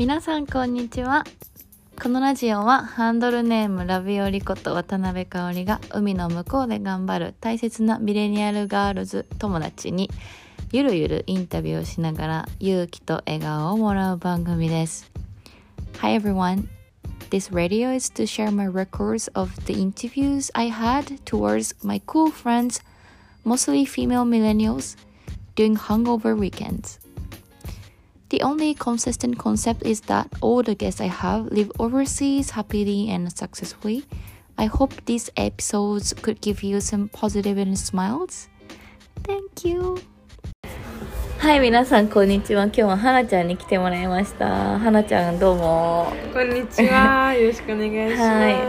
[0.00, 1.24] 皆さんこんにちは
[2.02, 10.08] このラジオはハンドルネームラビオリこと渡辺香織が海の向こうで頑張る大切なミレニアルガールズ友達に
[10.72, 15.12] ゆるゆるインタビューをしながら勇気と笑顔をもらう番組です
[15.98, 16.66] Hi everyone
[17.28, 22.30] This radio is to share my records of the interviews I had towards my cool
[22.30, 22.80] friends,
[23.44, 24.96] mostly female millennials,
[25.54, 26.99] during hungover weekends.
[28.30, 33.36] The only consistent concept is that all the guests I have live overseas happily and
[33.36, 34.04] successfully.
[34.56, 38.48] I hope these episodes could give you some positive and smiles.
[39.24, 39.98] Thank you.
[41.40, 42.64] はい、皆さんこんにちは。
[42.64, 44.78] 今日ははなちゃんに来てもらいました。
[44.78, 46.12] はなちゃんどうも。
[46.34, 47.32] こんにちは。
[47.34, 48.24] よろしくお願いしま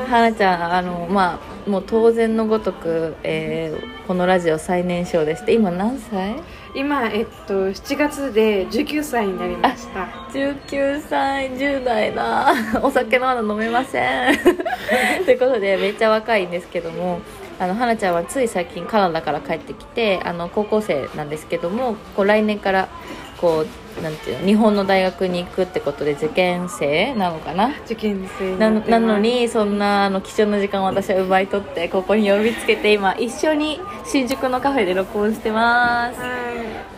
[0.07, 0.09] す。
[0.09, 6.35] はい、ちゃん、あの、まあ、もう当然のごとく、えーこのラジオ最年少でして、今何歳？
[6.75, 10.08] 今えっと7月で19歳になりました。
[10.33, 14.38] 19歳10代だ お酒まだ飲めません
[15.23, 17.22] ということでめっちゃ若いんですけども
[17.62, 22.90] あの花ちゃんはつい最近カナダから帰ってきてあの高校生なんですけどもこう来年から
[23.38, 23.66] こ
[24.00, 27.70] うなんていうの日本の大学に行くってことで受験生なのかな？
[27.86, 29.20] 受験生にななの。
[29.20, 36.20] にそんなあの貴重な時間を私は奪い取ってここに呼びつけて今一緒に新宿のカフェで録音してます。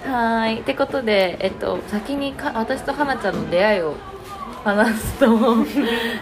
[0.07, 0.59] ははい。
[0.59, 3.95] ってことで、えっと、先にか私と花ちゃんの出会いを
[4.63, 5.27] 話すと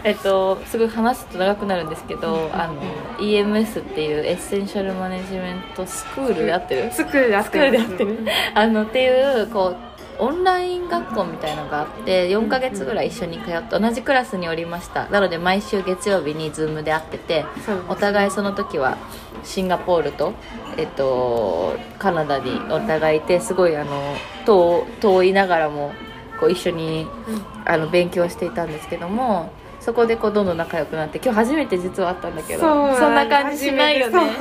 [0.03, 2.81] えっとすごい話すと長くなるんですけどあの
[3.19, 6.87] EMS っていうエッセンシャルマネジメントスクールで合ってる。
[6.87, 6.91] い。
[6.91, 8.17] スクールであスクールでやってる。
[8.55, 15.07] あのっていうこうオンライン学校みたいのがあって4ヶ月ぐらい一緒に通って同じクラスにおりました。
[15.09, 17.45] なので毎週月曜日に Zoom で会ってて
[17.89, 18.97] お互いその時は
[19.43, 20.33] シンガポールと、
[20.77, 25.93] えっと、カナダにお互いいてすごいあの遠遠いながらも
[26.41, 27.07] こう一緒に
[27.65, 34.31] あの勉強していたんですけどもそこでこうどんどん仲良くなって今日初めて実は会ったんだけどそうんな感じしないよね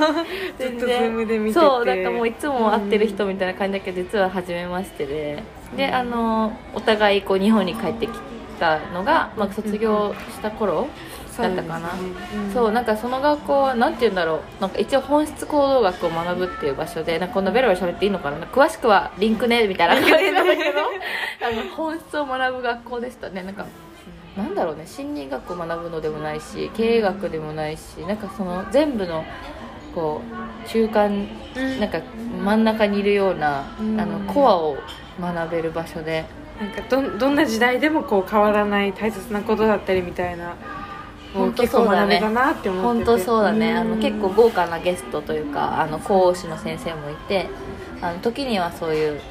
[0.59, 1.65] ずっと Zoom で見てて。
[1.65, 5.43] そうなんかもういつも会ってる人みたいな感じだけど実は初めましてで。
[5.77, 8.11] であのお互いこう日本に帰ってき
[8.59, 10.87] たのが、まあ、卒業した頃
[11.37, 11.89] だったかな。
[12.53, 14.61] そうなんかその学校はなんて言うんだろう。
[14.61, 18.37] なんか一応本質行動学を学ぶっていう場所でなんかこんなベラベラ喋っていいのかな。
[18.47, 20.79] 詳しくはリンクねみたいな感じなんだけど。
[21.43, 23.43] あの本質を学ぶ学校でしたね。
[23.43, 23.65] なんか
[24.35, 24.83] なんだろうね。
[24.85, 29.23] 心理学を学ぶのでもないし経営学でもないしなんかその全部の
[29.93, 30.21] こ
[30.65, 31.79] う中間うん。
[31.79, 31.99] なんか
[32.43, 33.99] 真ん中にいるような、うん。
[33.99, 34.77] あのコアを
[35.19, 36.25] 学べる場所で。
[36.61, 40.53] なんかどんどんな時代でもこう変わらない大切なことだったりみたいな。
[41.33, 42.19] 本当結そうだね。
[42.19, 43.05] 構学べたなって思ってて。
[43.05, 43.73] 本当そうだね。
[43.73, 47.47] あのん結構豪華なゲストというかあの講師の先生もいて
[48.01, 49.21] あの時にはそういう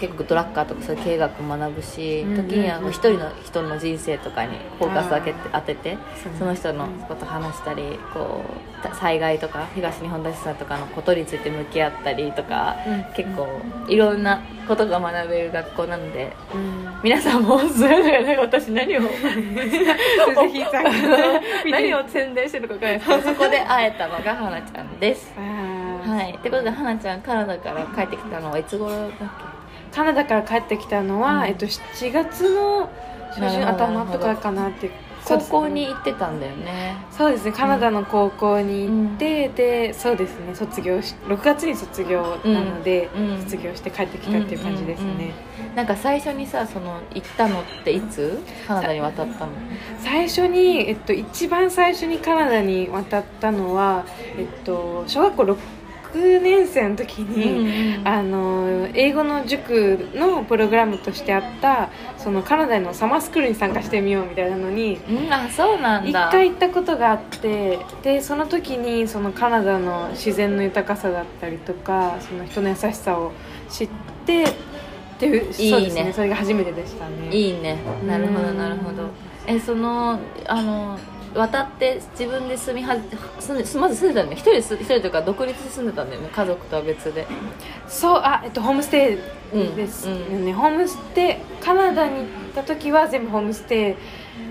[0.00, 2.48] 結構ドラッカーとかそういう経営学も学ぶしうんうんうん。
[2.48, 5.98] 時には一人の人の人生とかにフォーカス当てて当てて
[6.38, 8.44] その人のこと話したりこ
[8.80, 13.04] うた災害とか東日本大震災とかのことについて向き合ったりとかうん。
[13.14, 13.48] 結構
[13.88, 16.86] いろんなことが学べる学校なのでうん。
[17.02, 19.02] 皆さんもそれぞれね私何を
[21.70, 23.06] 何を宣伝してるのか分からないです。
[23.08, 25.32] けどそこで会えたのが花ちゃんです。
[25.36, 26.34] はい。
[26.36, 29.10] ってことで花ちゃんカナダから帰ってきたのはいつ頃だっ
[29.92, 31.46] カナダから帰ってきたのは、うん。
[31.46, 32.90] えっと、7月の
[33.30, 34.90] 初旬頭とかかなって
[35.24, 36.96] 高校に行ってたんだよね。
[37.10, 43.30] そうですねカナダの高校に行って、でそうですね卒業し6月に卒業なので、うん。
[43.30, 43.42] うん。
[43.42, 45.76] 卒業して帰ってきたっていう感じですね、うんうんうん。
[45.76, 48.38] なんか最初にさその行ったのっていつ？
[48.66, 49.52] カナダに渡ったの。
[49.98, 54.06] 最初に、えっと、一番最初にカナダに渡ったのは、
[54.38, 55.56] えっと、小学校6
[56.16, 73.32] 年生の時に、あの英語の塾のプログラムとしてあったそのカナダのサマースクールに参加してみようみたいなのにうんあそうなん一だ回行ったことがあってでその時にそのカナダの自然の豊かさだったりとかその人の優しさを
[73.68, 73.88] 知っ
[74.26, 75.70] てっていういいね。
[75.70, 77.30] そうですねそれが初めてでしたね。
[77.30, 77.78] いいね。
[78.06, 78.58] なるほどうん。
[78.58, 79.08] なるほど。
[79.46, 80.98] えそのあの
[81.36, 82.96] 渡って自分で住みは
[83.38, 86.28] 住まず住んでたん一人一人というか独立で住んでたんだよね。
[86.32, 87.26] 家族とは別で。
[87.86, 89.18] そうあえっとホームステ
[89.52, 93.96] うんイですようね、ホームステイカナダに行った時は全部ホームステ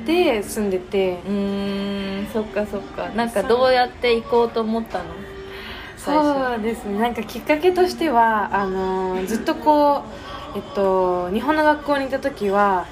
[0.04, 1.20] イで住んでて。
[1.28, 2.28] うーん。
[2.32, 3.10] そっかそっか。
[3.10, 5.06] なんかどうやって行こうと思ったの？
[5.98, 7.00] そうですね。
[7.00, 10.04] なんかきっかけとしてはあのーずっとこ
[10.54, 12.86] う、えっと、日本の学校にいた時は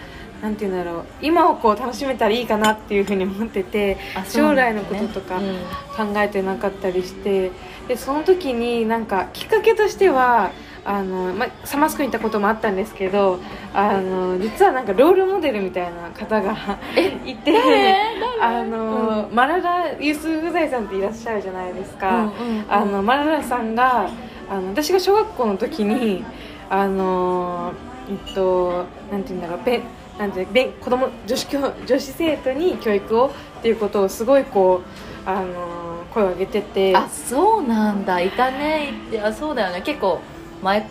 [0.44, 1.04] なんて言うんだろう。
[1.22, 4.02] 今をこう楽しめたらいいかなっていうふうに思っててね。
[4.28, 5.56] 将来のこととかうん。
[5.94, 7.52] 考えてなかったりして
[7.88, 10.52] でその時になんかきっかけとしては
[10.84, 13.40] あの、ま、サマースクに行ったこともあったんですけど
[13.74, 16.80] あの実はなんかロールモデルみたいな方が
[17.26, 17.96] いて
[18.42, 22.66] あの、マララ・ユスフザイさんっていらっしゃるじゃないですか、うんうんうん。
[22.68, 24.10] あのマララさんが
[24.50, 26.26] あの私が小学校の時に
[26.70, 27.74] あの
[28.10, 29.82] えっとなんて言うんだろうべ
[30.18, 30.46] なんて
[30.80, 33.28] 子供女子教女子生徒に教育を
[33.60, 34.82] っていうことをすごいこ
[35.26, 36.96] うあの声を上げてて。
[36.96, 38.22] あそうなんだ。
[38.22, 38.94] いたね。
[39.12, 39.82] いやそうだよね。
[39.82, 40.20] 結構
[40.62, 40.88] 前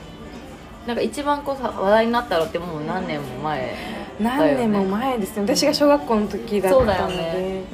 [0.87, 3.77] なんか一番こうさ話題になったのってもう何年も前
[4.19, 5.43] 何年も前ですね。
[5.43, 7.65] 私が小学校の時だそうだよったのでね、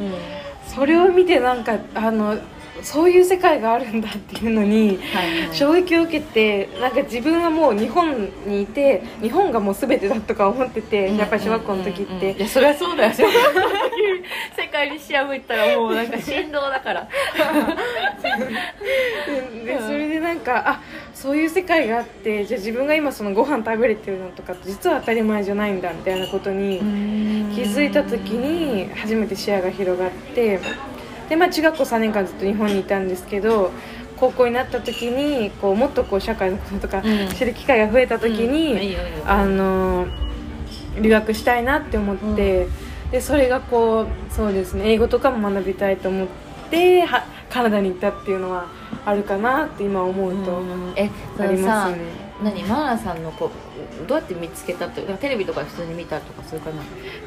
[0.67, 2.37] それを見てなんかあの
[2.83, 4.99] そういう世界があるんだっていうのに
[5.53, 13.13] 衝撃を受けてなんか自分はもう日本にいて日本がもう全てだとか思ってて、やっぱり小学校の時って、いやそりゃそうだよ。
[13.15, 17.09] 世界に仕破ったらもうなんか振動だから。
[19.65, 20.81] ででそれでなんかあ
[21.15, 26.79] そういう世界があってじゃあ自分が今そのご飯食べれてるのとかって実は当たり前じゃないんだみたいなことに
[27.55, 30.61] 気づいた時に初めて視野が広がって
[31.29, 33.71] で、まあ、中学校3年間ずっと日本にいたんですけど
[34.17, 37.29] 高校になった時にこうもっとこう社会のこととかうん。
[37.29, 40.07] 知る機会が増えた時に、あの
[41.01, 42.67] 留学したいなって思って、
[43.13, 46.29] でそれがこうそうですね英語とかも学びたいと思っ
[46.71, 48.67] てはカナダに行ったっていうのは
[49.07, 50.63] あるかなって今思うと
[51.39, 52.28] ありますね。
[52.43, 53.51] 何マーラさんのこ
[54.05, 56.83] うどうやって見つけたってテレビとか普通に見たとかそういうかな、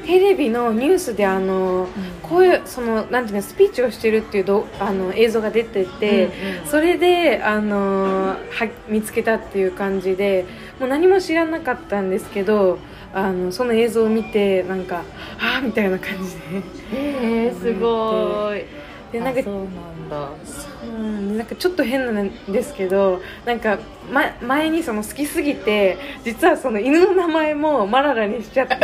[0.06, 1.86] テレビのニュースであの
[2.22, 6.66] こういうそのなんていうのスピーチをしてるっていうどあの映像が出てて、うんうん。
[6.66, 10.46] それであのは見つけたっていう感じで
[10.80, 12.78] もう何も知らなかったんですけど
[13.12, 15.02] あのその映像を見てなんか
[15.38, 16.62] ああみたいな感じで。
[16.94, 18.64] えー、すごい。
[19.12, 20.30] でなんかあそうなんだ。
[20.30, 20.71] うん
[21.02, 23.78] なんかちょっと変なんですけどなんか、
[24.10, 28.76] ま、前にその好きすぎて実はその犬の名前もマララにしちゃって。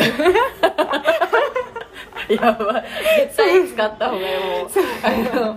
[2.34, 2.84] やばい。
[3.20, 4.38] 絶対使った方がいい
[5.34, 5.56] もう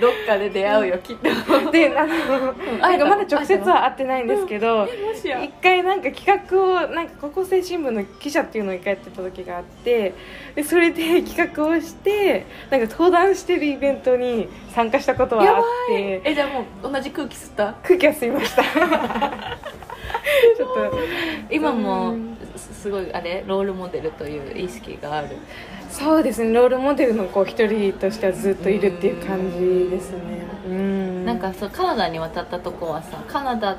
[0.00, 1.70] どっかで出会うよきっと。
[1.70, 4.86] であのなんかまだ直接は会ってないんですけど
[5.42, 10.14] 一回なんか企画をなんか高校生新聞の記者っていうのを一回やってた時があって
[10.54, 16.20] でそれで 企画をしてなんか登壇してるイベントに参加したことはあって。
[16.24, 17.74] えじゃあもう同じ空気吸った？
[17.82, 18.62] 空気は吸いました
[20.56, 20.92] ちょっと
[21.50, 25.28] 今もうんすすごいあれロールモデルという意識がある。
[25.90, 30.18] そうですねロールモデルのこう一人としてはずっといるっていう感じですね。
[30.68, 31.24] うん。
[31.24, 33.78] なんかそうカナダに渡ったとこはさカナダ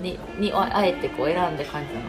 [0.00, 2.06] ににああえてこう選んで感じなの？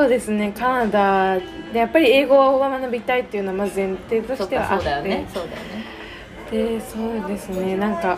[0.00, 1.38] そうですねカナダ
[1.72, 4.78] でやっぱり英語を学びたいっていうのはまず前提としてはあって。
[4.78, 5.84] かそうだよねそうだよね。
[6.50, 8.16] でそうですねなんかは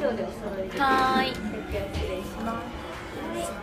[1.23, 1.33] ーい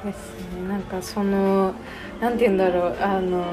[0.03, 0.67] ですね。
[0.67, 1.73] なんかその
[2.21, 3.43] なんて言うんだろうあの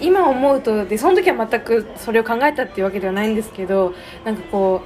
[0.00, 3.94] 今思うとでその時は全くそれを考えたっていうわけではないんですけど
[4.24, 4.82] なんかこ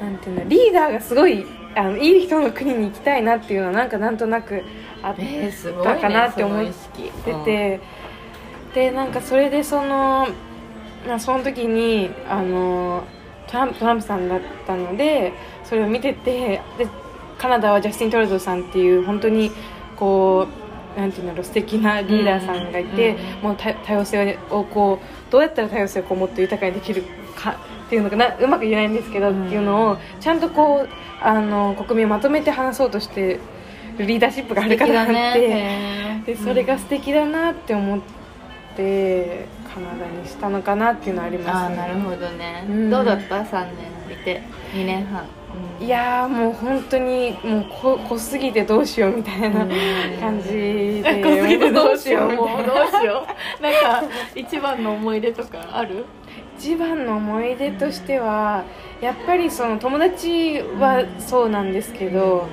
[0.00, 1.44] うなんていうんだリーダーがすごい
[1.74, 4.62] あのいい人の国に行きたいなっていうのはなんかなんとなく
[5.02, 7.80] あったかなって思ってて、
[8.74, 10.28] でなんかそれでその
[11.06, 13.04] まあその時にあの
[13.48, 15.32] トランプトランプさんだったので
[15.64, 16.86] それを見ててで
[17.38, 19.50] カナダはジャスティン・トルドーさんっていう本当に
[20.02, 20.48] こ
[20.96, 27.04] うなんていうんだろう素敵なリーダーさんがいて、もう多多様性をこうどうやったら多様性をこうもっと豊かにできる
[27.36, 27.52] か
[27.86, 30.88] っていうのがなうまく言えないんですけど、うんっていうのをちゃんとこう
[31.22, 33.38] あの国民をまとめて話そうとして
[33.96, 35.12] るリーダーシップがある方があって、
[35.48, 38.00] ねでそれが素敵だなって思っ
[38.76, 41.80] てカナダにしたのかなっていうのはありあますね。
[41.80, 42.90] あなるほどね、うん。
[42.90, 43.66] どうだった？3
[44.08, 44.42] 年いて。
[44.72, 45.26] 2年半、
[45.80, 49.70] いやーもう本当にもうこ濃すぎてどうしようみたいなうん。
[50.20, 51.22] 感じで。
[51.22, 52.32] 濃すぎてどうしよう。
[52.32, 53.26] もうどうしよ
[53.60, 53.62] う。
[53.62, 54.04] なんか
[54.34, 56.04] 一番の思い出とかある？
[56.58, 58.62] 一番の思い出としては
[59.00, 62.46] やっぱりその友達はそうなんですけど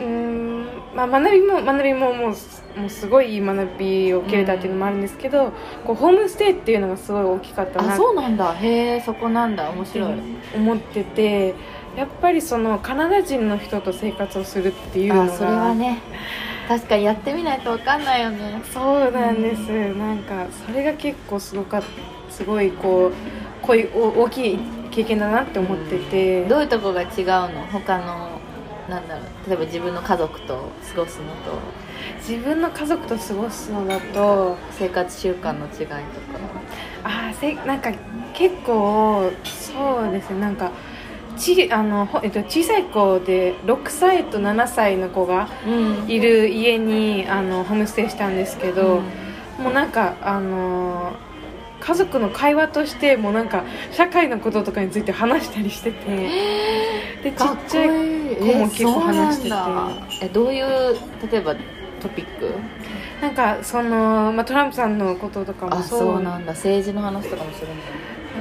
[0.00, 5.52] うーん、まあ、学びも学びももうもうすごいいい学びを受けれたっていうのもあるんですけど、
[5.84, 8.54] こうホームステイっていうのがすごい大きかったなあそうなんだ。
[8.54, 9.68] へえそこなんだ。
[9.70, 10.12] 面白い、
[10.56, 11.54] 思ってて
[11.96, 16.00] やっぱりそのカナダ人の人と生活をするっていうのがあそれはね。
[16.68, 18.62] 確かにやってみないと分かんないよね。
[18.72, 19.60] そうなんです、
[19.94, 23.12] なんかそれが結構すごかったすごいこう
[23.60, 24.58] こうい大きい
[24.90, 27.08] 経験だなって思ってて、どういうとこが違う
[27.52, 27.66] の？
[27.70, 28.40] 他の
[28.88, 29.48] なんだろう。
[29.48, 31.58] 例えば自分の家族と過ごすのと。
[32.26, 34.56] 自分の家族と過ごすのだと。
[34.70, 36.02] 生活習慣の違いとか。
[37.04, 37.92] あーせなんか
[38.32, 40.40] 結構そうですね。
[40.40, 40.72] なんか
[41.36, 46.10] ちあの、ほえっと、小さい子で6歳と7歳の子がうん。
[46.10, 49.00] いる家にあのホームステイしたんですけど、
[49.58, 51.32] もうなんかあのー
[51.84, 56.30] 家族の会話としてもうなんか社会のこととかについて話したりしてて
[57.24, 57.88] でちっちゃい
[58.36, 59.48] 子も結構話してて。
[59.48, 60.06] えそうなんだ。
[60.22, 60.96] えどういう
[61.28, 61.56] 例えば
[62.00, 62.54] トピック？
[63.20, 65.98] なんかその、まあ、トランプさんのこととかもあそう。
[65.98, 66.52] そうなんだ。
[66.52, 67.70] 政治の話とかもするん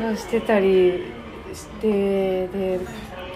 [0.03, 0.09] だ。
[0.09, 1.03] 話してたり
[1.53, 2.79] してで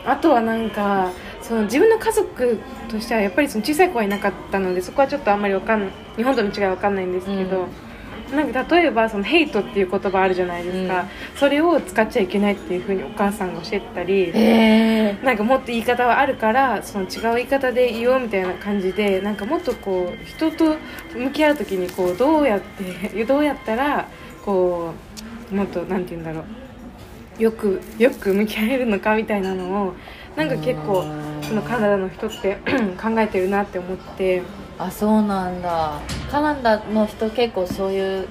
[0.06, 7.68] あとはなんかその自分の家族としてはやっぱりその小さい子はいなかったのでそこはちょっとあんまりわかん日本との違いはわかんないんですけど、
[8.34, 11.08] なんか例えばそのヘイトっていう言葉あるじゃないですか、うん。
[11.38, 20.78] それを使っちゃいけないっていうふうにお母さんが教えてたり、へえなんかもっと言い方はあるからその違う言い方で言おうみたいな感じでなんかもっとこう人と
[21.16, 22.62] 向き合う時にこうどうやっ
[23.12, 24.08] てどうやったら
[24.44, 24.94] こ
[25.52, 26.46] うもっとなんて言うんだろう
[27.38, 29.94] よくよく向き合えるのかみたいなのを
[30.36, 31.06] なんか結構
[31.42, 32.58] そのカナダの人って
[33.02, 34.42] 考えてるなって思って。
[34.78, 36.02] あそうなんだ。
[36.30, 38.28] カナダの人結構そういう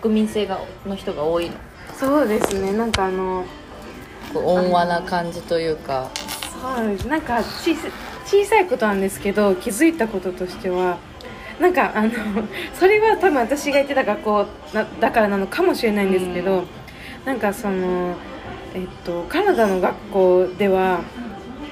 [0.00, 1.56] 国民性がの人が多いの？
[1.98, 2.72] そうですね。
[2.72, 3.44] なんかあの
[4.34, 6.10] 温和な感じというか。
[6.62, 7.08] そうです。
[7.08, 7.88] なんか小さ
[8.24, 10.98] 小さいことなんですけど気づいたこととしては
[11.60, 12.10] なんかあの
[12.72, 16.66] それは多分私が行ってた学校なだからなのかもしれないんですけど、うん
[17.24, 18.16] なんかその、
[18.74, 21.00] えっと、カナダの学校では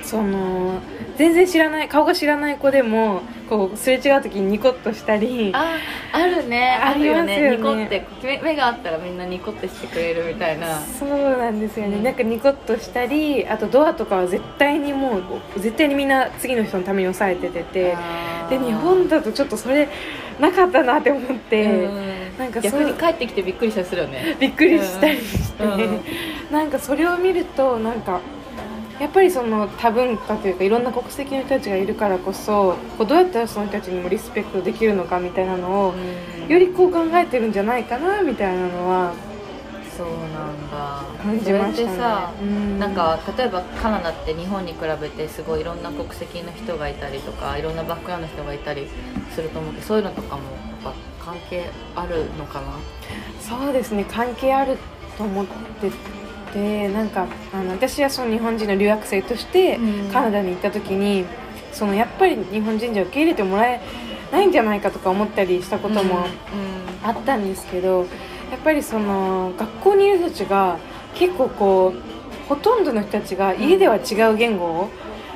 [0.02, 0.80] その
[1.16, 5.76] 全然知らない顔が知らない子でもこうすれ違う時にニコッとしたりあ
[6.12, 6.78] あるね。
[6.82, 7.56] ありますよね。
[7.56, 10.80] ニコって目目があったらみんなニコってしてくれるみたいな。
[10.80, 12.02] そうなんですよね、うん。
[12.02, 15.22] なんかニコッとしたりあとドアとかは絶対にもう
[15.60, 17.96] 絶対にみんな次の人のために押さえててて
[18.48, 19.88] で日本だとちょっとそれ
[20.40, 24.36] なかったなって思って、うんなんか逆に帰ってきてびっくりしたりするよね。
[24.40, 25.72] びっくりしたりして、うん。
[25.72, 26.00] うん
[26.50, 28.20] なんかそれを見るとなんか
[29.00, 35.94] やっぱりその多文化というかいろんな国籍の人たちがいるからこそこうどうやったらその人たちにもリスペクトできるのかみたいなのを
[36.46, 39.14] よりこう考えてるんじゃないかなみたいなのは
[39.96, 41.04] そうなんだ。
[41.22, 41.74] 感じましたね。
[41.74, 42.78] それってさ、うん。
[42.78, 48.88] なんか例えばカナダって日本に比べてすごいいろんな国籍の人がいたりとかいろんなバックグラウンドの人がいたり
[49.34, 50.48] すると思うけどそういうのとかもや
[50.90, 52.66] っぱ関係あるのかな？
[53.40, 54.78] そうですね関係ある
[55.16, 55.90] と思って
[56.52, 60.12] てなんかあの私はその日本人の留学生としてうん。
[60.12, 61.24] カナダに行った時に、
[61.72, 63.80] そのやっぱり日本人じゃ受け入れてもらえ
[64.30, 66.26] ないんじゃないかとか思ったりしたことも
[67.02, 68.00] あったんですけど、
[68.50, 70.78] やっぱりその学校にいる人たちが
[71.14, 74.90] 結構こうほとんどの人たちが家では違う言語を、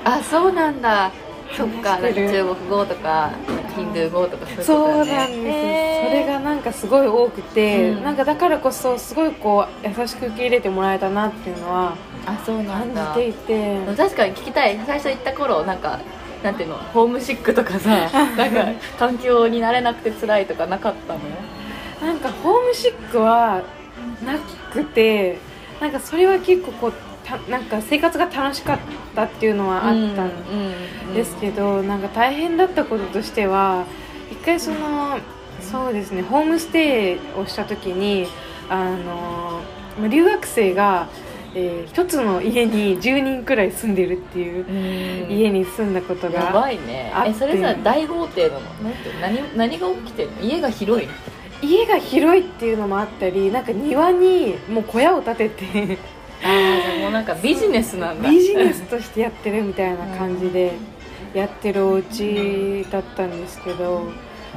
[0.05, 1.11] あそうなんだ。
[1.57, 3.31] そっか中国語とか
[3.76, 8.04] ヒンドゥー語とかそういうことそうだよねなんです、へーそれがなんかすごい多くて、うん。
[8.04, 13.12] なんかだからこそすごいこう優しく受け入れてもらえたなっていうのはあそうなんだ。
[13.12, 13.87] 感じていて。
[13.97, 14.78] 確かに聞きたい。
[14.87, 16.00] 最初行った頃なんか
[16.42, 17.90] なんていうのホームシックとかさ
[18.37, 18.66] なんか
[18.99, 21.21] 環境に慣れなくて辛いとかなかったの？
[22.06, 23.62] なんかホームシックは
[24.25, 24.38] な
[24.73, 25.38] くて
[25.80, 26.92] なんかそれは結構こう
[27.26, 28.78] たなんか生活が楽しかっ
[29.14, 33.85] たっていうのはあったんですけど、なんか大変だったこととしては
[34.30, 35.18] 一回その
[35.61, 38.26] そうですねホームステイをした時に
[38.71, 39.61] あの
[39.99, 41.09] まあ留学生が、
[41.54, 47.12] えー一つの家に10人くらい住んでるっていう家に住んだことやがばいね。
[47.26, 48.61] えそれさ大豪邸なの？
[49.21, 50.42] 何何が起きてるの？
[50.42, 51.12] 家が広いの？
[51.62, 55.99] 家が広いっていうのもあったりなんか庭にもう小屋を建てて
[57.00, 58.31] もうなんかビジネスなんだ。
[58.31, 60.73] ビジネスとしてやってるみたいな感じで
[61.35, 64.05] やってるお家だったんですけど、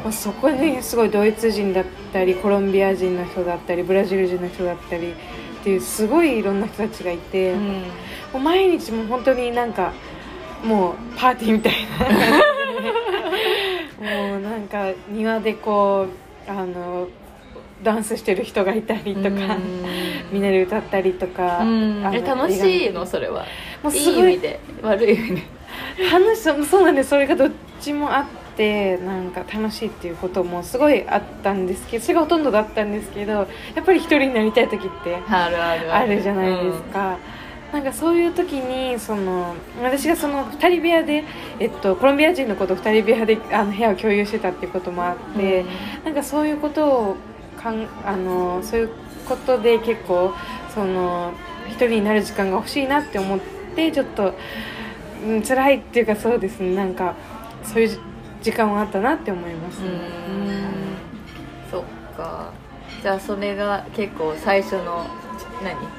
[0.04, 5.14] まあそこにすごいドイツ人だったりコロンビア人の人だったりブラジル人の人だったりっ
[5.64, 7.84] ていうすごいいろんな人たちがいて、もうん
[8.36, 9.94] う毎日もう本当になんか
[10.64, 12.40] もうパーティーみたいな。
[14.00, 16.08] もうなんか庭でこ
[16.48, 17.10] うあの
[17.84, 19.58] ダンスしてる人がいたりとか。
[20.32, 21.64] みんなで歌ったりとか、
[22.14, 23.06] え楽しいの？
[23.06, 23.46] それは。
[23.82, 24.32] もういすごい。
[24.32, 24.60] い意味で。
[24.84, 25.42] 悪い意味で。
[26.12, 27.10] 楽しそう そうなんです。
[27.10, 33.46] それがどっちもあってなんか楽しいっていうこともすごいあったんですけどそれがほとんどだったんですけどや
[33.82, 36.22] っぱり一人になりたい時ってあるあるある。
[36.22, 37.18] じゃないですか、
[37.72, 41.24] なんかそういう時にその私がその2人部屋で、
[41.60, 45.66] えっと、コロンビア人の子と2人部屋であの部屋を共有してたっていうこともあって、
[46.04, 47.16] なんかそういうことを
[47.62, 48.90] かんあのそういう
[49.28, 50.34] ことで結構
[50.74, 51.34] その
[51.68, 53.40] 一人になる時間が欲しいなって思っ
[53.76, 54.34] てちょっと、
[55.26, 56.76] うん、辛いっていうかそうですね。
[56.76, 57.16] なんか
[57.64, 58.00] そういう
[58.42, 59.90] 時間はあったなって思います、うん。
[61.70, 61.84] そっ
[62.16, 62.52] か。
[63.02, 65.06] じゃあそれが結構最初の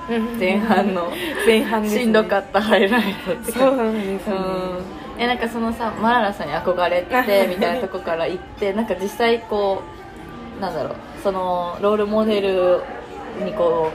[0.08, 0.18] 何？
[0.18, 0.38] うん。
[0.38, 1.12] 前半の
[1.46, 4.82] 前半ね、しんどかったハイライトってそうかなんですね、うん。
[5.18, 9.82] えなんかそのさマララさんに憧れて みたいなとこから行ってなんか実際こ
[10.58, 12.80] うなんだろうそのロールモデル
[13.44, 13.90] にこ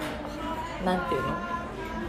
[0.82, 1.28] うなんていうの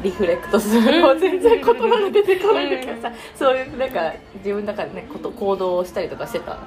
[0.02, 6.58] リフレクトするの全然言葉が出てこないんだけどさそういうなんか自分の中でねこと行動をしたりとかしてた。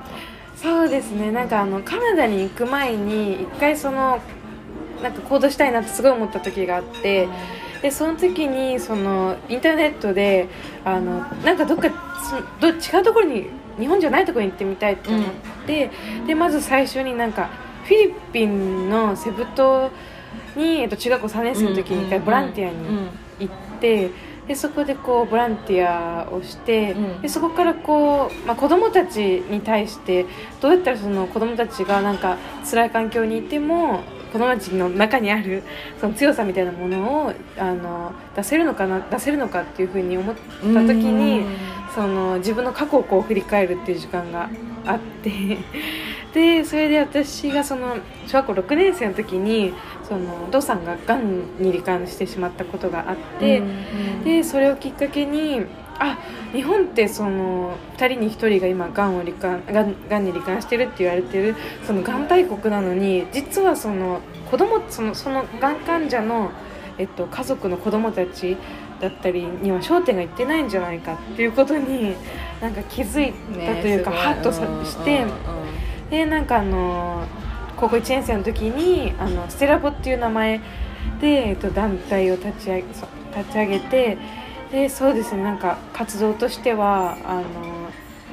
[0.56, 1.32] そうですね。
[1.32, 4.20] なんかあのカナダに行く前に一回その
[5.02, 7.30] なんか行動したいなってすごい思った時があって、
[7.82, 10.50] でその時にそのインターネットで
[10.84, 11.90] あのなんかどっか
[12.30, 13.46] そど違うところに
[13.80, 15.24] 日本じゃないところに行ってみたいって思っ
[15.66, 15.92] て、
[16.28, 17.50] でまず最初になんか
[17.90, 19.90] フィリピンのセブ島
[20.56, 24.12] に、えっと、中学校3年生の時に一回ボランティアに行って、
[24.48, 27.22] でそこでこうボランティアをして、うん。
[27.24, 29.18] でそこからこう、まあ、子供たち
[29.50, 30.28] に対して
[30.62, 32.38] どうやったらその子供たちがなんか
[32.70, 35.64] 辛い環境にいても子供たちの中にある
[36.00, 41.44] その強さみたいなものをあの出せるのかな出せるのかっていうふうに思った時に
[41.96, 44.50] その自分の過去をこう振り返るっていう時間が
[44.86, 45.58] あって
[46.34, 49.74] でそれで私がその小学校6年生の時に
[50.08, 53.62] そのお父さんががんに罹患してしまったことがあって。
[54.24, 55.66] でそれをきっかけに
[56.00, 56.18] あ
[56.54, 61.56] 日本ってその2人に1人が今がんを罹患がんがんに罹患してるって言われてる
[61.86, 66.52] そのがん大国なのに実はその子供そのそのがん患者の、
[66.98, 68.58] えっと、家族の子供たち
[69.02, 72.16] だったりには焦点がいってないんじゃないかっていうことに
[72.62, 75.26] なんか気づいたというか、ハッとさして、
[76.10, 77.26] でなんかあの
[77.78, 80.60] 高校1年生の時にあのステラボっていう名前
[81.22, 84.18] で、えっと、団体を立ち上げ立ち上げて
[84.72, 87.80] でそうですねなんか活動としてはあの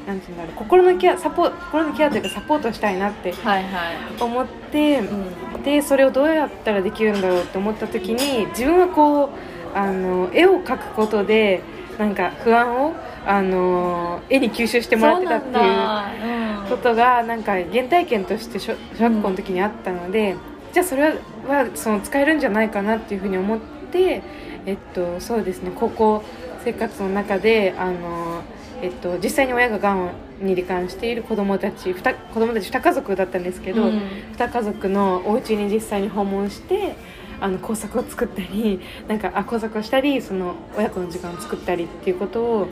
[0.07, 3.97] なんていうんだろう心のケアサポ心のケアというかサポートしたいなってはいはい。
[4.21, 5.63] 思って、うん。
[5.63, 11.63] でそれをどうやったらできるんだろうって思った時に自分はこうあの絵を描くことで
[11.99, 12.95] なんか不安を
[13.27, 20.37] あの絵に吸収してもらってたっていうことがなんか原体験として小小学校の時にあったので、
[20.73, 21.15] じゃあそれは
[21.47, 23.61] はその使えるんじゃないかなっていうふうに思っ
[23.91, 24.23] て、
[24.67, 26.23] えっと、そうですね高校
[26.65, 28.43] 生活の中であの、
[28.83, 30.11] えっと、実際に親ががん
[30.41, 34.01] に罹患している子どもたち 2, 子供たち2家族だったんですけど、うん。
[34.37, 36.97] 2家族のお家に実際に訪問して
[37.41, 42.69] あの工作を作ったりなんかあ工作をしたりその親子の時間を作ったりっていうことを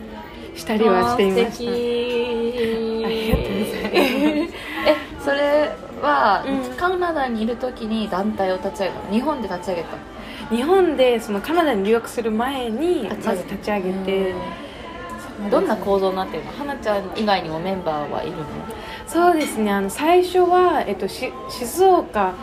[0.54, 1.70] したりはしていました。
[1.70, 1.74] あ
[3.08, 3.90] りがとうござい
[4.42, 4.54] ます。
[4.86, 9.12] えそれは、うんカナダにいる時に団体を立ち上げたの？
[9.12, 9.96] 日本で立ち上げた
[10.50, 10.56] の？
[10.56, 14.30] 日本でそのカナダに留学する前に立ち上げまず立ち上げて。
[14.30, 15.50] うん。
[15.50, 16.52] どんな構造になってるの？
[16.52, 18.44] 花ちゃん以外にもメンバーはいるの？
[19.06, 22.34] そうですねあの最初は、えっと、し静岡、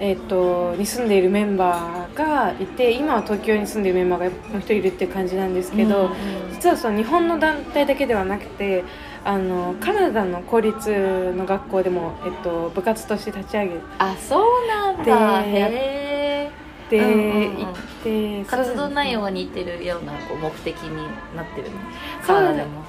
[0.00, 6.10] えっと、に住んでいるメンバーがいて今は東京に住んでいるメンバーがもう一人いるっていう感じなんですけど、うん
[6.60, 8.84] 実はその日本の団体だけではなくて
[9.24, 15.42] あのカナダの公立の学校でも、えっと、部活として立ち上げあそうなんだ。
[15.42, 16.50] でへ
[16.90, 17.60] てうんうんうん。
[17.60, 17.66] いっ
[18.04, 20.96] て、え活動内容はは似てるようなこう目的に
[21.34, 21.70] なってる
[22.26, 22.82] カナダでも。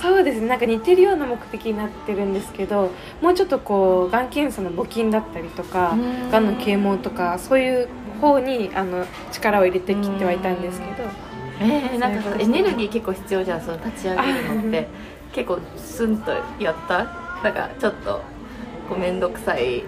[0.00, 0.48] そうですね。
[0.48, 6.30] なんか似てるような目的になってるんですけどもうちょっとこうがん検査の募金だったりとかうん。
[6.30, 7.88] がんの啓蒙とかそういう
[8.22, 11.27] 方にあの力を入れてきてはいたんですけど
[11.60, 14.88] えー、なんかエネルギー結構必要じゃんその立ち上げるのって。
[15.32, 17.04] 結構スンとやった？
[17.44, 18.22] なんかちょっと
[18.88, 19.84] こう面倒くさい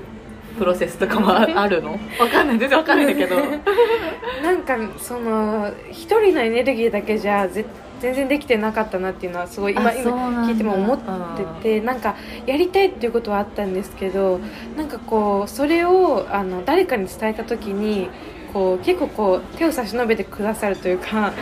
[0.59, 1.93] プロセスとかもああるの？
[2.21, 3.37] わかんない全然わかんないんだけど。
[4.45, 7.65] なんかその一人のエネルギーだけじゃぜ
[8.01, 10.13] 全然できてなかったなっていうのはすごい今今
[10.47, 12.15] 聞いても思っててなんか
[12.47, 14.41] やりたいっていうことはあったんですけど
[14.77, 18.09] なんかこうそれをあの誰かに伝えた時に
[18.53, 21.33] こう結構こう手を差し伸べてくださるというか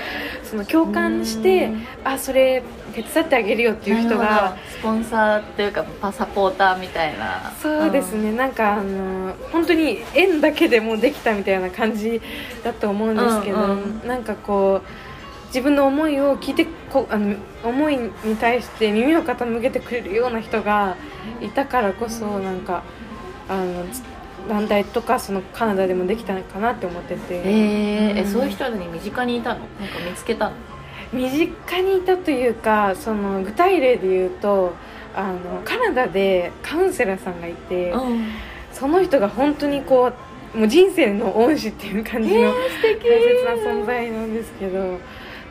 [0.43, 1.87] その共感してうん。
[2.05, 2.63] あそれ
[2.95, 4.79] 手伝ってあげるよっていう人がど。
[4.79, 7.53] スポンサーっていうかパサポーターみたいな。
[7.61, 12.21] そうですね、なんかあの本当に縁だけでもうできたみたいな感じ
[12.65, 14.09] だと思うんですけど、うんうん。
[14.09, 20.97] なんかこう自分の思いを聞いてこあの思いに対して耳を傾けてくれるような人が
[21.41, 22.83] いたからこそなんか
[23.49, 23.85] あの
[24.49, 28.33] 団体とかそのカナダでもできたのかなって思ってて、えーえうん。
[28.33, 29.61] そういう人に身近にいたの？
[29.61, 30.57] なんか見つけたの？
[31.13, 34.73] 身近にいたというかその具体例で言うと
[35.15, 37.93] あのカナダでカウンセラーさんがいて。
[37.93, 38.25] うん。
[38.71, 40.13] その人が本当にこ
[40.55, 45.01] うもう人生の恩師っていう感じの大切な存在なんですけど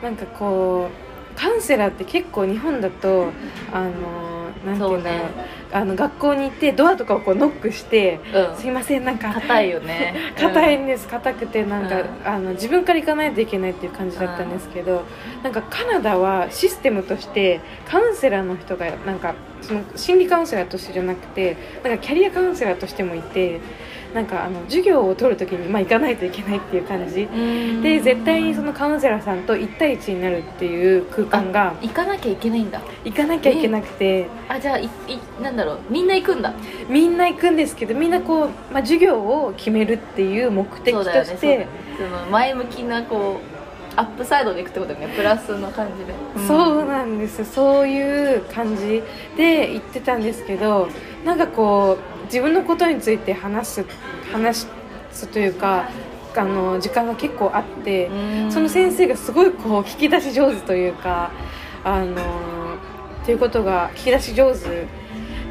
[0.02, 3.30] なんかこうカウンセラーって結構日本だと
[3.70, 5.28] あのなんていうんだろう
[5.72, 8.20] あの学校に行ってドアとかをこうノックして
[8.56, 8.70] 「すうん。
[8.70, 10.14] いませんなんか硬いよね。
[10.38, 11.06] 硬いんです。
[11.08, 12.06] 硬くてなんか、うん。
[12.24, 15.02] あの自分から行かないといけないっていう感じだったんですけど、
[15.42, 23.60] なんかカナダはシステムとしてカウンセラーの人がなんかその心理カウンセラーとしてじゃなくてなんかキャリアカウンセラーとしてもいて
[24.14, 27.22] なんかあの授業を取る時に、まあ、行かないといけないっていう感じ。
[27.22, 27.82] うん。
[27.82, 32.80] で絶対にそのカウンセラーさんと1対1になるっていう空間が行かなきゃいけないんだ。
[33.04, 34.26] 行かなきゃいけなくて。
[34.48, 34.90] あじゃあいい
[35.42, 35.78] なんだろう。
[35.90, 36.54] みんな行くんだ。
[36.88, 41.68] みんな行くんですけどみんなこう、まあ、授業を決めるっていう目的としてそうだよね
[41.98, 43.58] その前向きなこう
[43.98, 45.08] アップサイドで行くってことね。
[45.16, 46.14] プラスの感じで、
[46.46, 49.02] そうなんですそういう感じ
[49.36, 50.88] で言ってたんですけど
[51.24, 53.84] なんかこう自分のことについて話す
[54.32, 54.66] 話
[55.10, 55.88] すというか
[56.36, 58.52] あの時間が結構あって、うん。
[58.52, 61.32] その先生がすごいこう聞き出し上手というか
[61.82, 62.14] あの
[63.22, 64.86] っていうことが聞き出し上手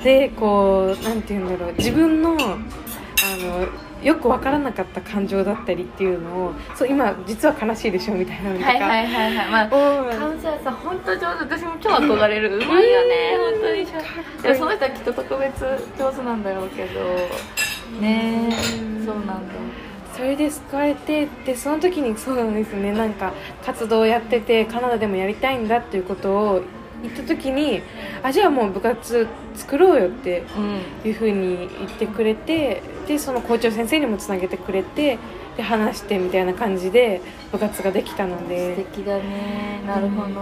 [0.02, 3.68] でこうなんて言うんだろう自分のあの
[4.04, 9.50] よく分からなかった感情だったりっていうのをそう今実は悲しいでしょみたいなのとか、はいはいはいはい。
[9.50, 9.70] まあお
[10.16, 11.26] カウンセラーさん本当上手。
[11.26, 12.58] 私も超憧れる。
[12.58, 13.38] うまいよね。
[13.38, 13.76] 本当
[14.46, 14.56] に。
[14.58, 15.62] その人はきっと特別
[15.98, 17.00] 上手なんだろうけど。
[18.00, 18.50] ね。
[18.52, 19.54] えそうなんだ。
[20.16, 22.92] それで救われてでその時にそうなんですね。
[22.92, 23.34] なんか
[23.66, 26.62] 活動をやっててカナダでもやりたいんだっていうことを
[27.04, 27.82] 言った時に
[28.24, 30.60] あじゃあもう部活作ろうよってう
[31.06, 31.10] ん。
[31.10, 35.18] いうふうに言ってくれてでその校長先生にもつなげてくれて
[35.56, 39.82] で話してみたいな感じで部活ができたの素で敵だね。
[39.88, 40.28] なるほど。
[40.28, 40.34] う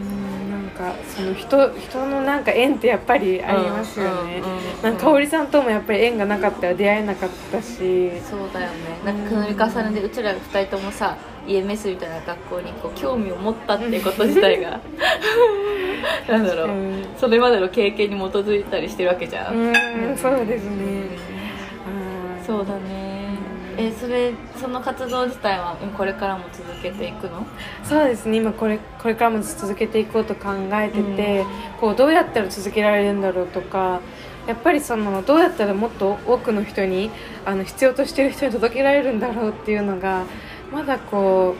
[0.00, 0.04] ん
[0.50, 4.42] なんかその人人のなんか縁ってやっぱりありますよね、
[4.82, 8.10] なんか香織さんともやっぱり縁がなかったら出会えなかったし。
[8.28, 8.98] そうだよね。
[9.04, 14.80] なんか塗り重ねでうちら二人ともさ EMS みたいな学校にこう興味を持ったってこと自体が。
[16.28, 19.74] なんだろう、うんそれまでの経験に基づいたりしてるわけじゃん、うん
[20.16, 20.70] そうですね。
[20.70, 21.23] うん
[22.46, 23.38] そうだね。
[23.76, 27.44] えそれその活動自体はうんこれからも続けていくの？
[27.82, 28.36] そうですね。
[28.36, 31.44] 今これこれからも続けていこうと考えてて、
[31.80, 34.00] こうどうやったら続けられるんだろうとか
[34.46, 37.10] やっぱりそのどうやったらもっと多くの人に
[37.44, 40.24] あの必要としている人に届けられるんだろうっていうのが
[40.72, 41.56] まだこ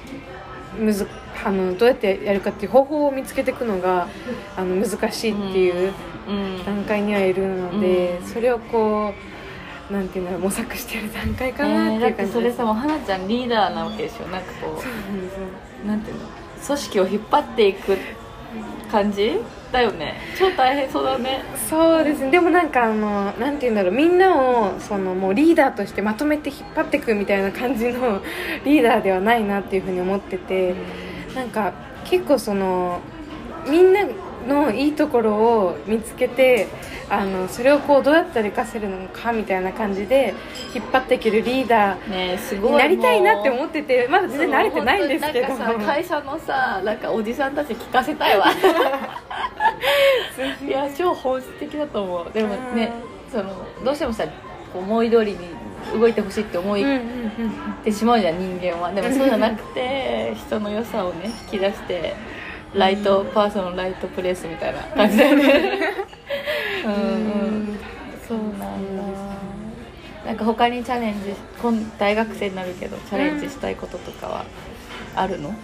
[0.79, 1.09] うむず
[1.45, 4.09] あのどうやってやるかっていう方法を見つけていくのが
[4.57, 5.93] あの難しいっていう
[6.29, 6.65] うん。
[6.65, 8.27] 段階にはいるので、うん。
[8.27, 9.34] それをこう
[9.91, 12.33] なんていうんだろう模索してる段階かなっていう感じです。
[12.33, 14.27] それさもう花ちゃんリーダーなわけでしょ。
[14.29, 15.41] なんかこそうなんですよ。
[15.85, 16.27] うなんていうの
[16.67, 17.97] 組織を引っ張っていく
[18.91, 19.39] 感じ？
[19.73, 20.15] だよね。
[20.39, 21.43] 超大変そうだね。
[21.69, 22.31] そうですね。
[22.31, 23.93] でもなんかあのなんて言うんだろう。
[23.93, 28.23] みんなをそのもうリーダーとしてまとめて引っ張っていくみたいな感じの
[28.65, 30.75] リーダーではないなっていうふうに思ってて。
[31.35, 31.73] なんか
[32.05, 33.01] 結構その
[33.69, 34.03] みんな
[34.47, 36.69] のいいところを見つけて
[37.09, 40.35] あのそれをこうどうやったら活かせるのかみたいな感じで
[40.75, 42.73] 引っ張っていけるリーダーねえすごい。
[42.73, 45.49] になりたいなっても思っててまだ全然慣れてないんですけど。
[45.85, 48.47] 会社のさなんかおじさんたち聞かせたいわ。
[50.67, 52.33] いや超本質的だと思う。
[52.33, 52.93] でもね
[53.31, 53.45] その
[53.85, 54.25] どうしてもさ
[54.75, 55.39] 思い通りに
[55.93, 57.01] 動いてほしいって思いっ
[57.85, 58.93] てしまうじゃん人間は。
[58.93, 62.15] でもそうじゃなくて人の良さをね引き出して
[62.75, 65.81] ライトパーソンライトプレスみたいな感じだよね。
[66.85, 66.93] うん。
[66.93, 67.79] うん
[68.27, 69.03] そうなんだ
[70.25, 74.47] なんか他にチャレンジ今大学生になるけどチャレンジしたいこととかは
[75.15, 75.55] あるの、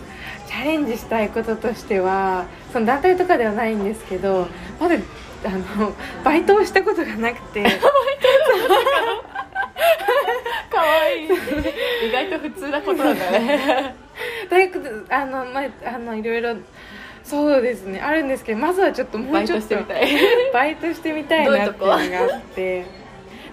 [0.46, 4.46] チャレンジしたいこととしてはその団体とかではないんですけど
[4.79, 4.96] まだ
[5.46, 7.62] あの バイトをしたことがなくて。
[10.70, 11.29] かわいい。
[12.09, 13.94] 意外と普通なことなんだね。
[14.49, 16.55] 大学であの、まあ、あのいろいろ
[17.31, 18.01] そうですね。
[18.01, 19.69] あるんですけどまずはちょっともバイうちょっと。
[19.69, 20.09] トしてみたい。
[20.53, 22.85] バイトしてみたいなっていうのがあって。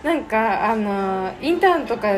[0.03, 2.15] なんかあのインターンとか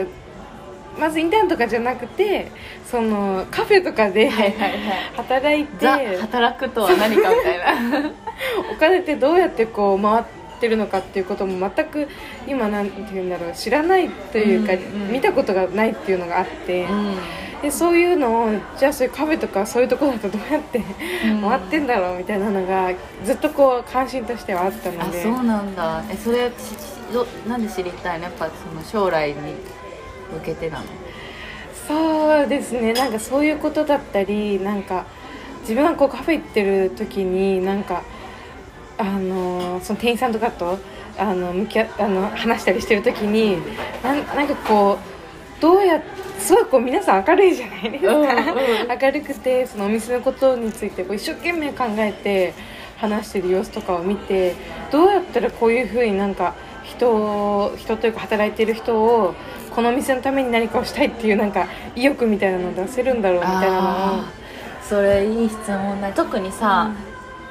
[0.98, 2.52] まずインターンとかじゃなくて
[2.86, 4.80] そのカフェとかではいはいはい。
[5.18, 8.12] 働いて、ザ働くとは何かみたいな。
[8.72, 10.24] お金ってどうやってこう回っ
[10.62, 12.08] てるのかっていうことも全く
[12.48, 15.12] 今なんて言うんだろう知らないというか、うんうん。
[15.12, 17.18] 見たことがないっていうのがあって、うん
[17.62, 20.82] でそういうのをじゃあそういうカフェとかそういうところだとどうやって
[21.26, 21.42] うん。
[21.42, 22.94] 回ってんだろうみたいなのが
[23.26, 25.20] ずっとこう関心としてはあったので。
[25.20, 26.04] あそうなんだ。
[26.10, 26.54] えそれし
[27.14, 28.26] どなんで知りたいの？
[28.26, 30.86] やっぱその将来に向けてなの？
[31.88, 32.94] そうですね。
[32.94, 35.06] なんかそういうことだったりなんか
[35.62, 38.04] 自分がこうカフェ行ってる時になんか
[38.98, 40.78] あのその店員さんとかと
[41.18, 43.58] あの向き合あの話したりしてる時に
[44.04, 45.09] なんなんかこう
[45.60, 46.02] どうや
[46.40, 48.28] すごいこう皆さん明るいじゃないですか、うんうん。
[49.02, 52.54] 明るくてそのお店のことについてこう一生懸命考えて
[52.98, 54.56] 話してる様子とかを見て
[54.92, 59.36] どうやったらこういうふうになんか人を人というか働いてる人を
[59.72, 63.82] このお店のために何かをしたいっていうなんか意欲みたいなのを出せるんだろうみたいな
[64.16, 64.24] のを
[64.82, 66.12] それいい質問だ。
[66.12, 66.92] 特にさ、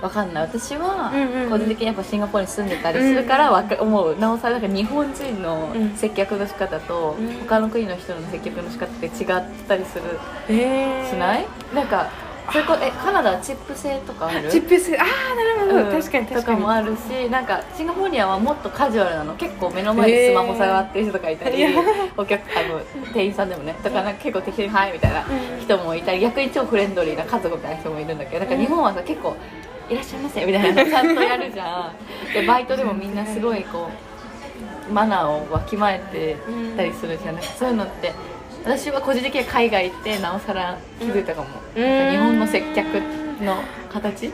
[0.00, 0.44] わかんない。
[0.44, 1.50] 私はうんうんうん。
[1.50, 7.28] 個人的にやっぱシンガポールに住んでたりするからわか思うなおさらなんか日本人のうん接客の仕方とうん。
[7.46, 10.04] 他の国の人の接客の仕方って違ったりする。
[10.48, 11.10] えー。
[11.10, 11.46] しない？
[11.74, 12.08] なんか
[12.50, 14.50] それこえカナダはチップ制とかある？
[14.50, 16.00] チップスああなるほど、うん。
[16.00, 19.34] 確かに確かとかにもあるしなんかシンガポリアはもっとカジュアルなの。
[19.34, 21.78] 結構目の前でスマホ触ってる人とかいたり、えー
[22.16, 22.80] お客あの
[23.12, 23.74] 店員さんでもね。
[23.82, 29.36] とかなんか結構適当に「はい」みたいなうん人もいたり逆に超フレンドリーな家族みたいな人もいるんだけどなんか日本はさ結構
[29.90, 31.92] 「いらっしゃいませ」みたいなちゃんとやるじゃ
[32.30, 32.32] ん。
[32.32, 33.90] でバイトでもみんなすごいこ
[34.90, 36.36] うマナーをわきまえて
[36.76, 37.44] たりするじゃんなん。
[37.44, 38.12] かそういうのって
[38.64, 42.10] 私は個人的には海外行ってなおさら気づいたかも、うん。
[42.10, 42.86] 日本の接客
[43.42, 43.56] の
[43.90, 44.32] 形、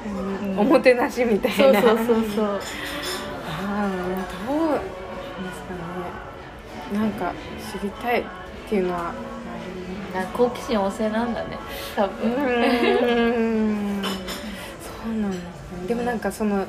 [0.57, 1.81] おもてなしみたいな。
[1.83, 2.47] そうそうそうそう。
[2.47, 3.89] ああ
[4.49, 4.79] どうで
[5.55, 5.75] すか
[6.95, 6.99] ね。
[6.99, 7.33] なんか
[7.71, 8.25] 知りたいっ
[8.69, 9.13] ていうのは。
[10.15, 11.59] なんか好奇心旺盛なんだね
[11.97, 13.94] 多う分
[15.05, 15.87] そうなんですね。
[15.87, 16.67] でもなんかその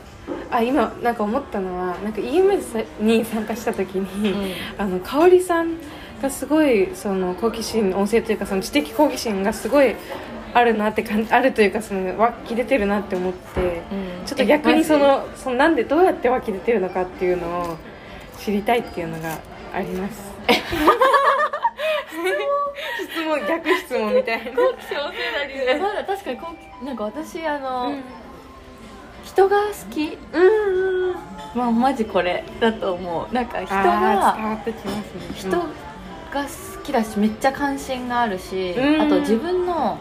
[0.52, 5.78] あ今なんか思ったのはなんか EMS に参加した時に、あの香織さん
[6.22, 9.96] がすごいその好奇心旺盛というかその知的好奇心がすごい
[10.54, 14.26] あるなって感じあるというかその湧き出てるなって思って、うん。
[14.26, 17.78] ちょっと逆にそのそのなんでどうやって湧き出てるのかっていうのを
[18.40, 19.40] 知りたいっていうのが
[19.74, 20.36] あります。
[23.16, 24.52] 質問逆質問みたいな。
[24.52, 27.96] 好奇心旺盛だりまだ確かになんか私あの、
[29.36, 30.18] 人が好き。
[30.32, 31.16] うんうん。
[31.56, 32.46] まあマジこれ。
[32.62, 33.34] だと思う。
[33.34, 35.22] なんか人あー伝がわってきますね。
[35.36, 39.02] 人が好きだしめっちゃ関心があるし、うん。
[39.02, 40.00] あと自分の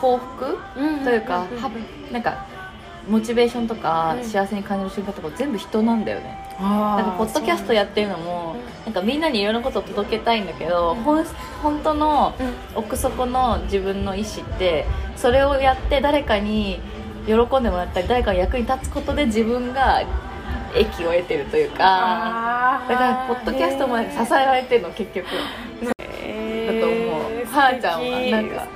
[0.00, 1.70] 幸福うんというか、んは
[2.10, 2.44] なんか
[3.08, 4.24] モチベーションとか、うん。
[4.24, 6.36] 幸せに感じる瞬間とか全部人なんだよね。
[6.58, 11.02] なんかポッドキャストやってるのもうんなんかみんなにいろんなことを届けたいんだけど、うん。
[11.04, 11.24] ほん
[11.62, 12.54] 本当のうん。
[12.74, 16.80] 奥底の自分の意思ってそれをやって誰かに
[17.26, 20.02] 喜んでもらったり誰かの役に立つことで自分が
[20.74, 21.78] 益を得てるというか
[22.88, 25.26] だからポッドキャストも支えられてるの結局。
[26.22, 27.44] えーだと思う。
[27.46, 28.66] はーちゃんはなんか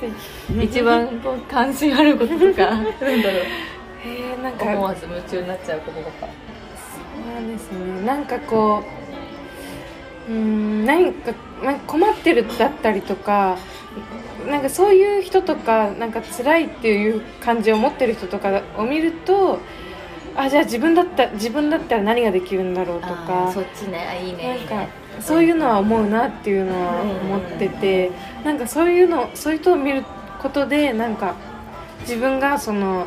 [0.63, 2.93] 一番こう関心あることとか なんだろう。
[4.05, 6.27] えーなんか思わず夢中になっちゃうこととか。
[6.27, 8.07] そうなんですね。
[8.07, 8.83] なんかこ
[10.29, 11.33] ううーん何か
[11.63, 13.57] なんか困ってるだったりとか
[14.49, 19.59] なんかそういう人とかなんか辛いっていう感じを持ってる人とかを見ると
[20.37, 24.49] あじゃあ自分だった自分だったら何ができるんだろうとあかーそっちねあいいね。
[24.49, 24.87] ないんか
[25.21, 28.11] そういうのは思うなっていうのは思ってて
[28.45, 30.05] なんかそういうのそういう人を見る
[30.41, 31.35] ことでなんか
[32.01, 33.07] 自分がその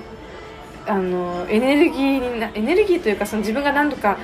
[0.85, 4.17] あのエネルギーになエネルギーというかその自分が何とか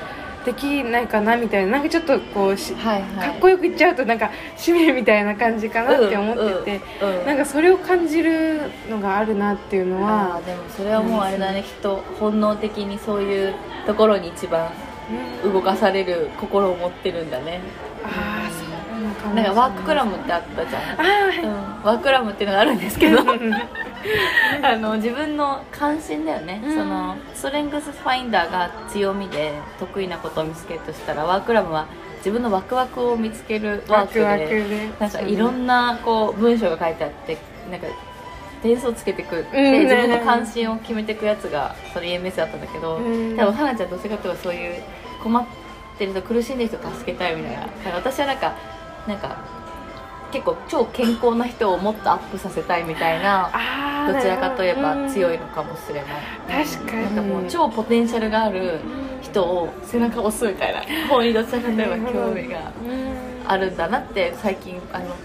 [0.46, 3.30] できないかなみたいななんかちょっとこうしはいはい。
[3.30, 7.20] かっこよく言っちゃうとなんか使命みたいな感じかなって思ってて、うん。
[7.20, 13.54] うんなんかそれを感じるのがあるなっていうのあはーでもそれはもうあれだねきっと本能的にそういう
[13.86, 14.70] ところに一番
[15.44, 15.54] うん。
[15.54, 17.62] 動かされる心を持ってるんだね。
[18.04, 20.82] ああそうなのかもなんかワーククラムってあったじゃん。
[20.82, 21.44] ああはい。
[21.44, 23.18] うん、ワークラムっていうのがあるんですけど
[24.64, 26.76] あの自分の関心だよね、うん。
[26.76, 37.38] そのストレングスファインダーが強みで得意なことを見つけるとしたらワークラムは自分のワクワクを見つけるワークでなんかいろんなこう文章が書いてあって
[37.72, 37.88] なんか
[38.62, 43.38] 点数をつけてくって、うん自分の関心を決めていくやつがそれ EMS だったんだけど、うん。
[43.38, 44.82] 多分花ちゃんどっちかというとそういう
[45.24, 45.46] 困っ
[45.98, 47.68] てる人苦しんでる人を助けたいみたいな。
[47.96, 48.54] 私はなんか
[49.08, 49.38] なんか
[50.32, 53.52] 結構超健康な人をもっとアップさせたいみたいな
[54.12, 57.04] どちらかといえば強いうんのかもしれない、確かに。
[57.04, 58.80] なんかもう超ポテンシャルがある
[59.22, 62.72] 人を背中を押すみたいな方にどちらかといえば興味が
[63.48, 65.16] あるんだなって最近あの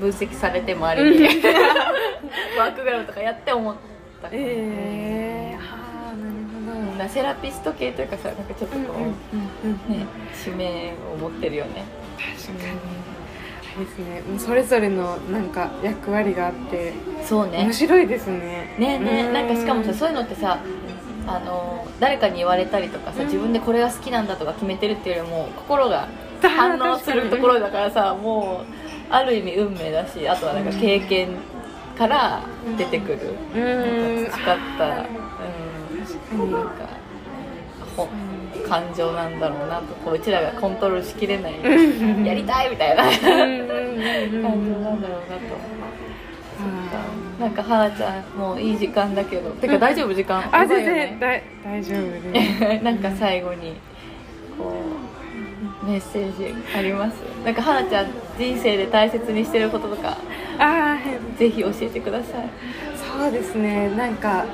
[0.00, 1.02] 分析されてもあり。
[1.10, 1.28] に
[2.58, 3.94] ワークグラムとかやって思った。
[4.24, 11.84] からええああなセラピスト系というかさなんかちょっとこう、うんね使命を持ってるよね。
[12.16, 13.03] 確かに
[13.78, 14.20] ですね。
[14.22, 17.58] もうそれぞれのなんか役割があってそうね。
[17.64, 18.74] 面白いですね。
[18.78, 20.58] ねえねなんかしかもさそういうのってさ
[21.26, 23.26] あの誰かに言われたりとかさうん。
[23.26, 26.08] 自分でこれが好きなんだとか決めてるっていうよりも 心が
[26.42, 28.66] 反応するところだからさもう
[29.10, 31.28] ある意味運命だしあとはなんか経験
[31.96, 32.42] から
[32.76, 33.20] 出てくる、
[33.54, 33.62] うん。
[33.62, 35.06] なんか培った、あ
[36.34, 36.70] うん、ーなんか
[37.96, 38.08] ほ
[38.68, 41.58] 感情なんだろうなとこううちらがコントロールしきれない。
[41.58, 42.24] うん。
[42.24, 43.04] やりたいみたいな。
[43.04, 44.82] 感情うんうんうんうん。
[44.82, 45.74] なんだろうなと。
[47.40, 49.50] なんか花ちゃんもういい時間だけど。
[49.50, 50.38] てか大丈夫時間？
[50.52, 51.16] あやばい全よね。
[51.18, 52.82] 然大大丈夫です。
[52.84, 53.74] なんか最後に
[54.56, 54.72] こ
[55.82, 57.14] うメッセージあります？
[57.44, 58.06] なんか花ちゃん
[58.38, 60.16] 人生で大切にしてることとか
[60.58, 60.98] ああ
[61.38, 62.48] ぜひ教えてください。
[63.20, 63.90] そうですね。
[63.96, 64.44] なんか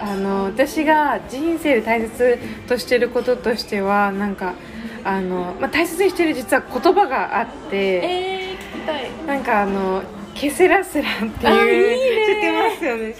[0.00, 4.54] あの私が人生で大切としてることとしてはなんか
[5.04, 9.10] あの、まあ、大切にしてる実は言葉があってえー、聞きたい。
[9.26, 10.02] なんかあの
[10.34, 13.14] ケセラスランっていうあいいてますよね。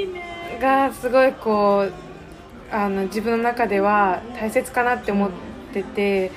[0.00, 0.58] いいね。
[0.60, 5.30] がすごいこうあの自分の中では大切かなって思っ
[5.72, 6.32] てて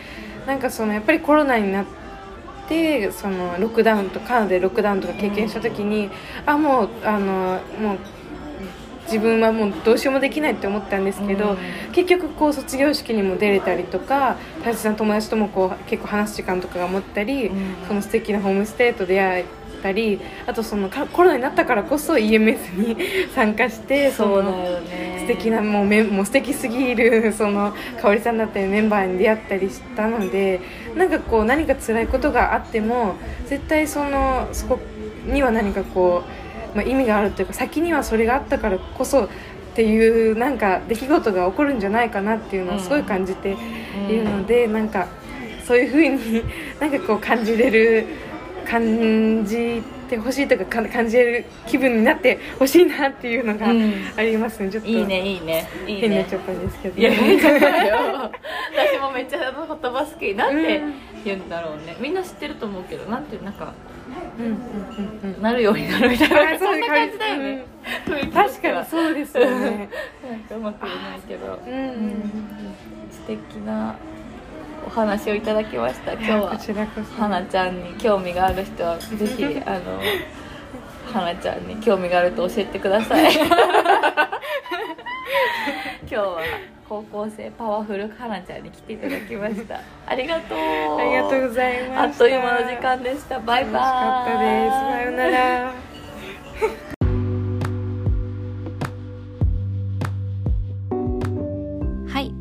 [0.46, 1.86] なんかそのやっぱりコロナになっ
[2.68, 6.10] てそのロックダウンとカナダでロックダウンとか経験した時に、
[6.46, 7.98] あもうあのもう
[9.12, 11.58] 自分はもうどうしようもできないって思ったんですけど、
[11.92, 17.88] 結局こう卒業式にも出れたりとか大切な友達ともこう結構話す時間とかが持ったり、うん。
[17.88, 19.46] その素敵なホームステイと出会え
[19.82, 22.96] たりあとそのかコロナになったからこそ EMS に
[23.34, 25.18] 参加してそうのだよね。
[25.22, 30.60] 素敵なもうめもう素敵すぎる その香織さんだったりメンバーに出会ったりしたので
[30.96, 34.80] なんかこう何か辛いことがあっても絶対そのそこ
[35.26, 36.41] には何かこう、
[36.76, 39.28] まあ、意味があるというか先にはそれがあったからこそっ
[39.74, 43.56] ていうなんか出来事が起こるんじゃないかなっていうのをすごい感じて
[44.10, 45.08] いるので、なんか
[45.66, 46.44] そういうふうに
[46.80, 48.06] なんかこう感じれる
[48.70, 53.94] 感じてほしいとかか感じれる気分になってほしいなっていうのがうん。
[54.18, 56.02] ありますね、ちょっといいねいいねいいね。
[56.02, 57.00] 変なちょっぱですけど。
[57.00, 57.96] いやめっちゃないよ。
[58.76, 60.94] 私もめっちゃあの言葉好きなんてうん。
[61.24, 61.96] 言うんだろうね。
[62.02, 63.74] みんな知ってると思うけどなんてなんか
[64.40, 64.52] うんうん
[65.24, 67.66] うんうんなるようになるみたいなそんな感じだよね、
[68.34, 69.90] 確かにそうですよね
[70.30, 72.32] なんかうまく言えないけどうんうん
[73.12, 73.96] 素敵な
[74.86, 80.02] お話をいただきました今日はこちらこそ花ちゃんに興味がある人はぜひあの
[81.12, 83.50] 花ちゃんに興味があると教えてください今
[86.10, 86.42] 日は
[86.92, 89.80] 高校生パワフル花ちゃんに来ていただきました。
[90.06, 90.58] ありがとう。
[91.00, 92.02] ありがとうございました。
[92.02, 93.40] あっという間の時間でした。
[93.40, 93.74] バイバイ。
[93.74, 94.76] 楽しかったです。
[94.76, 95.72] さようなら。
[102.14, 102.34] はい。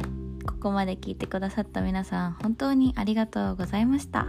[0.45, 4.27] ここまで聞いてくださった皆さん本当にありがとうございました。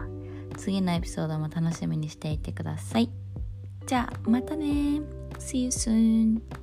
[0.56, 3.10] 次のエピソードも楽しみにしていてください。
[3.88, 5.02] じゃあまたね。
[5.40, 6.61] See you soon